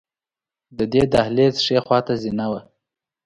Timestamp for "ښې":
1.65-1.77